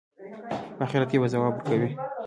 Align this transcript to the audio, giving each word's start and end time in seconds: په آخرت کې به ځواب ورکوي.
په 0.77 0.81
آخرت 0.85 1.07
کې 1.11 1.17
به 1.21 1.27
ځواب 1.33 1.53
ورکوي. 1.53 1.89